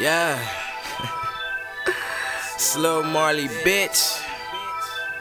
Yeah. 0.00 0.38
Slow 2.56 3.02
Marley, 3.02 3.48
bitch. 3.66 4.22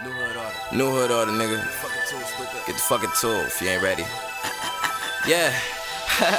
New 0.03 0.11
hood 0.11 0.37
order. 0.37 0.77
New 0.77 0.91
hood 0.91 1.09
order, 1.11 1.31
nigga. 1.31 1.59
Fucking 1.59 2.01
tools, 2.07 2.25
split 2.29 2.49
that. 2.53 2.63
Get 2.67 2.75
the 2.75 2.81
fucking 2.81 3.09
tool 3.19 3.41
if 3.47 3.59
you 3.59 3.69
ain't 3.69 3.81
ready. 3.81 4.05
Yeah. 5.27 5.51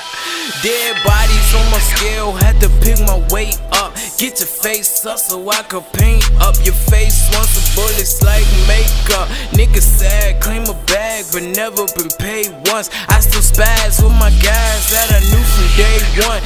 Dead 0.63 0.97
bodies 1.05 1.55
on 1.55 1.71
my 1.71 1.79
scale, 1.79 2.33
had 2.33 2.59
to 2.63 2.69
pick 2.81 2.99
my 3.05 3.19
weight 3.31 3.61
up. 3.73 3.95
Get 4.17 4.41
your 4.41 4.49
face 4.49 5.05
up 5.05 5.19
so 5.19 5.47
I 5.51 5.63
could 5.63 5.85
paint 5.93 6.25
up 6.41 6.57
your 6.65 6.73
face 6.75 7.29
once 7.37 7.53
the 7.53 7.61
bullets 7.77 8.23
like 8.23 8.47
makeup. 8.67 9.29
Nigga 9.53 9.83
sad, 9.83 10.41
claim 10.41 10.65
a 10.65 10.73
bag, 10.87 11.27
but 11.33 11.43
never 11.43 11.85
been 11.95 12.09
paid 12.19 12.49
once. 12.73 12.89
I 13.09 13.21
still 13.21 13.43
spaz 13.45 14.01
with 14.03 14.13
my 14.19 14.31
guys 14.41 14.89
that 14.91 15.13
I 15.13 15.21
knew 15.29 15.45
from 15.45 15.69
day 15.77 16.01
one. 16.27 16.41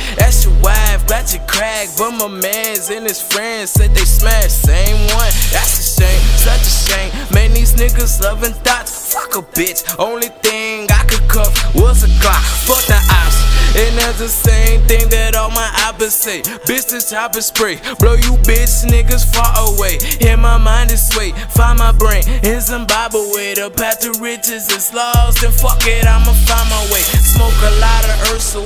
Your 1.30 1.46
crack, 1.46 1.89
but 1.96 2.11
my 2.11 2.26
mans 2.26 2.90
and 2.90 3.07
his 3.07 3.22
friends 3.22 3.71
said 3.71 3.94
they 3.94 4.04
smashed, 4.04 4.67
same 4.67 4.99
one. 5.14 5.32
That's 5.54 5.79
a 5.79 6.03
shame, 6.03 6.21
such 6.36 6.61
a 6.61 6.75
shame. 6.90 7.11
Man, 7.32 7.54
these 7.54 7.75
niggas 7.75 8.21
loving 8.21 8.53
thoughts, 8.64 9.14
fuck 9.14 9.36
a 9.36 9.43
bitch. 9.54 9.81
Only 9.98 10.29
thing 10.43 10.89
I 10.90 11.04
could 11.04 11.26
cuff 11.29 11.75
was 11.75 12.03
a 12.03 12.08
Glock, 12.21 12.43
fuck 12.67 12.85
the 12.86 12.98
ops. 12.98 13.53
And 13.72 13.96
that's 13.96 14.18
the 14.18 14.29
same 14.29 14.82
thing 14.85 15.08
that 15.08 15.35
all 15.35 15.48
my 15.48 15.64
oppas 15.89 16.12
say. 16.12 16.43
Bitch, 16.68 16.93
this 16.93 17.08
chopper 17.08 17.40
spray. 17.40 17.81
Blow 18.00 18.12
you 18.12 18.36
bitch 18.45 18.84
niggas 18.84 19.25
far 19.32 19.48
away. 19.73 19.96
Hear 20.20 20.36
my 20.36 20.59
mind 20.59 20.90
is 20.90 21.09
sway. 21.09 21.32
Find 21.57 21.79
my 21.79 21.90
brain 21.93 22.20
in 22.45 22.61
Zimbabwe. 22.61 23.57
The 23.57 23.73
path 23.73 24.00
to 24.00 24.12
riches 24.20 24.68
is 24.68 24.93
lost. 24.93 25.43
And 25.43 25.54
fuck 25.54 25.81
it, 25.86 26.04
I'ma 26.04 26.36
find 26.45 26.68
my 26.68 26.84
way. 26.93 27.00
Smoke 27.00 27.57
a 27.64 27.73
lot 27.81 28.04
of 28.04 28.36
earth, 28.36 28.45
so 28.45 28.61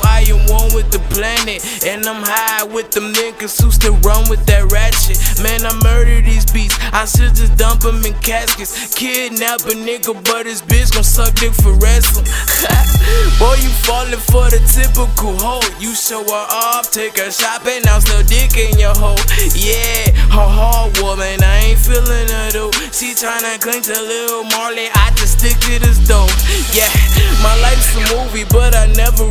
with 0.76 0.92
the 0.92 1.00
planet. 1.08 1.64
And 1.88 2.04
I'm 2.04 2.20
high 2.20 2.64
with 2.68 2.92
them 2.92 3.16
niggas 3.16 3.56
who 3.56 3.72
still 3.72 3.96
run 4.04 4.28
with 4.28 4.44
that 4.44 4.68
ratchet. 4.68 5.16
Man, 5.40 5.64
I 5.64 5.72
murder 5.80 6.20
these 6.20 6.44
beats. 6.52 6.76
I 6.92 7.08
should 7.08 7.32
just 7.32 7.56
dump 7.56 7.80
them 7.80 8.04
in 8.04 8.12
caskets. 8.20 8.92
Kidnap 8.94 9.64
a 9.64 9.72
nigga, 9.72 10.12
but 10.28 10.44
his 10.44 10.60
bitch 10.60 10.92
gon' 10.92 11.02
suck 11.02 11.32
dick 11.40 11.56
for 11.56 11.72
wrestling. 11.80 12.28
Boy, 13.40 13.56
you 13.64 13.72
falling 13.88 14.20
for 14.28 14.52
the 14.52 14.60
typical 14.68 15.32
hoe. 15.40 15.64
You 15.80 15.96
show 15.96 16.20
her 16.20 16.46
off, 16.52 16.92
take 16.92 17.16
her 17.16 17.32
shopping, 17.32 17.80
now 17.88 17.98
still 17.98 18.22
dick 18.28 18.52
in 18.60 18.76
your 18.76 18.92
hoe. 18.92 19.16
Yeah, 19.56 20.12
her 20.28 20.48
hard 20.48 20.92
woman, 21.00 21.40
I 21.40 21.72
ain't 21.72 21.80
feeling 21.80 22.28
her 22.28 22.48
though. 22.52 22.72
She 22.92 23.16
tryna 23.16 23.56
cling 23.64 23.80
to 23.88 23.96
Lil 23.96 24.44
Marley, 24.52 24.92
I 24.92 25.08
just 25.16 25.40
stick 25.40 25.56
to 25.64 25.80
this 25.80 25.96
dope. 26.04 26.28
Yeah, 26.76 26.92
my 27.40 27.56
life's 27.64 27.88
a 27.96 28.02
movie, 28.12 28.44
but 28.52 28.76
I 28.76 28.92
never 28.92 29.24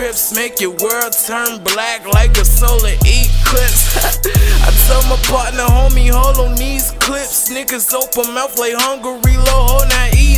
scripts. 0.00 0.34
Make 0.34 0.60
your 0.60 0.70
world 0.82 1.12
turn 1.12 1.62
black 1.62 2.06
like 2.06 2.36
a 2.38 2.44
solar 2.44 2.96
eclipse. 3.04 3.96
I 4.66 4.70
tell 4.88 5.02
my 5.08 5.20
partner, 5.28 5.64
homie, 5.64 6.10
hold 6.10 6.38
on 6.38 6.56
these 6.56 6.92
clips. 6.92 7.50
Niggas 7.50 7.92
open 7.92 8.32
mouth 8.34 8.58
like 8.58 8.74
hungry, 8.76 9.36
low, 9.36 9.66
hold 9.68 9.88
now 9.88 10.08
eat 10.16 10.29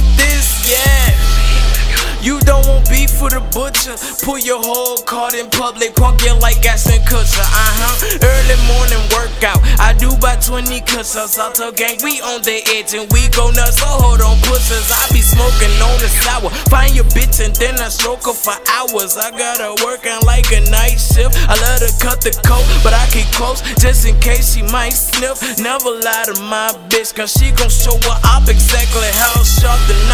for 3.22 3.30
the 3.30 3.42
butcher. 3.54 3.94
Pull 4.26 4.42
your 4.42 4.58
whole 4.58 4.98
card 5.06 5.34
in 5.38 5.46
public, 5.54 5.94
punk 5.94 6.26
you 6.26 6.34
like 6.42 6.58
Ashton 6.66 6.98
Kutcher. 7.06 7.46
Uh 7.46 7.72
huh. 7.78 7.94
Early 8.18 8.58
morning 8.66 9.02
workout. 9.14 9.62
I 9.78 9.94
do 9.94 10.10
by 10.18 10.34
20 10.42 10.82
cuts. 10.82 11.14
Salto 11.14 11.70
gang, 11.70 12.02
we 12.02 12.18
on 12.26 12.42
the 12.42 12.58
edge 12.74 12.98
and 12.98 13.06
we 13.14 13.30
go 13.30 13.54
nuts. 13.54 13.78
So 13.78 13.86
hold 13.86 14.20
on, 14.20 14.42
pushers. 14.42 14.90
I 14.90 15.06
be 15.14 15.22
smoking 15.22 15.70
on 15.78 15.96
the 16.02 16.10
sour. 16.10 16.50
Find 16.66 16.90
your 16.98 17.06
bitch 17.14 17.38
and 17.38 17.54
then 17.56 17.78
I 17.78 17.88
stroke 17.88 18.26
her 18.26 18.34
for 18.34 18.58
hours. 18.74 19.14
I 19.14 19.30
got 19.30 19.62
her 19.62 19.74
working 19.86 20.18
like 20.26 20.50
a 20.50 20.66
night 20.74 20.98
shift. 20.98 21.38
I 21.46 21.54
let 21.62 21.78
her 21.78 21.94
cut 22.02 22.18
the 22.26 22.34
coat, 22.42 22.66
but 22.82 22.90
I 22.90 23.06
keep 23.14 23.30
close 23.38 23.62
just 23.78 24.02
in 24.02 24.18
case 24.18 24.54
she 24.54 24.62
might 24.74 24.96
sniff. 24.98 25.38
Never 25.62 25.94
lie 25.94 26.26
to 26.26 26.36
my 26.42 26.74
bitch, 26.90 27.14
cause 27.14 27.30
she 27.38 27.54
gon' 27.54 27.70
show 27.70 27.94
her 27.94 28.18
up 28.34 28.50
exactly 28.50 29.10
how 29.14 29.38
sharp 29.46 29.78
the 29.86 29.94
knife 30.10 30.11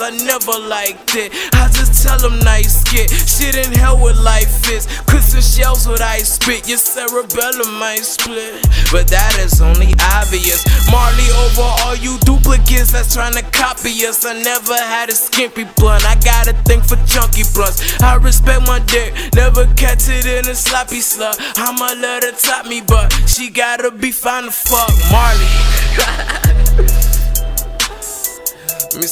I 0.00 0.10
never 0.10 0.54
liked 0.68 1.16
it. 1.16 1.32
I 1.54 1.66
just 1.74 2.06
tell 2.06 2.18
them 2.18 2.38
nice 2.40 2.82
skit. 2.82 3.10
Shit 3.10 3.56
in 3.56 3.72
hell 3.72 3.98
with 3.98 4.16
life 4.16 4.70
is. 4.70 4.86
Crystal 5.06 5.40
shells 5.40 5.88
with 5.88 6.00
ice 6.00 6.34
spit. 6.34 6.68
Your 6.68 6.78
cerebellum 6.78 7.78
might 7.78 8.04
split. 8.04 8.62
But 8.92 9.08
that 9.08 9.38
is 9.40 9.60
only 9.60 9.94
obvious. 10.14 10.62
Marley 10.90 11.26
over 11.42 11.66
all 11.82 11.96
you 11.96 12.18
duplicates 12.22 12.92
that's 12.92 13.14
trying 13.14 13.34
to 13.34 13.42
copy 13.50 13.90
us. 14.06 14.24
I 14.24 14.40
never 14.40 14.76
had 14.76 15.08
a 15.08 15.16
skimpy 15.16 15.64
blunt. 15.76 16.06
I 16.06 16.14
got 16.22 16.46
a 16.46 16.54
thing 16.62 16.80
for 16.80 16.96
chunky 17.06 17.42
blunts. 17.54 18.00
I 18.00 18.16
respect 18.16 18.66
my 18.66 18.78
dick. 18.86 19.14
Never 19.34 19.66
catch 19.74 20.08
it 20.08 20.26
in 20.26 20.46
a 20.48 20.54
sloppy 20.54 21.00
slut. 21.02 21.34
I'ma 21.58 21.98
let 22.00 22.22
her 22.22 22.32
top 22.32 22.66
me, 22.66 22.82
but 22.86 23.10
she 23.26 23.50
gotta 23.50 23.90
be 23.90 24.12
fine 24.12 24.44
to 24.44 24.50
fuck. 24.50 24.90
Marley. 25.10 26.37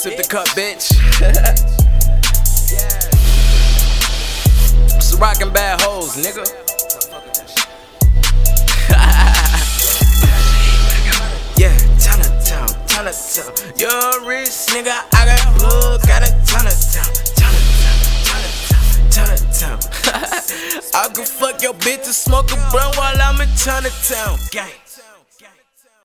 Sip 0.06 0.18
the 0.18 0.22
cup, 0.22 0.46
bitch. 0.54 0.94
It's 4.94 5.10
rockin' 5.16 5.50
bad 5.52 5.80
hoes, 5.80 6.14
nigga. 6.14 6.46
yeah, 11.58 11.76
Chinatown, 11.98 12.68
Chinatown. 12.86 13.50
You're 13.76 14.22
rich, 14.24 14.70
nigga. 14.70 14.94
I 15.12 15.26
got 15.26 15.42
plug, 15.58 15.98
got 16.06 16.22
a 16.22 16.30
Chinatown, 16.46 17.10
Chinatown, 17.34 17.98
Chinatown. 19.10 19.82
I 20.94 21.10
can 21.12 21.24
fuck 21.24 21.60
your 21.62 21.74
bitch 21.74 22.04
and 22.04 22.14
smoke 22.14 22.52
a 22.52 22.54
blunt 22.70 22.96
while 22.96 23.20
I'm 23.20 23.40
in 23.40 23.48
Chinatown, 23.56 24.38
gang. 24.52 24.85